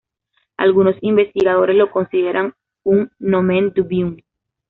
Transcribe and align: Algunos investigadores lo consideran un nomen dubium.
Algunos 0.57 0.95
investigadores 1.01 1.75
lo 1.75 1.91
consideran 1.91 2.55
un 2.83 3.11
nomen 3.19 3.69
dubium. 3.71 4.17